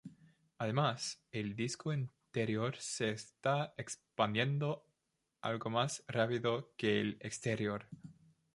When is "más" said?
5.69-6.03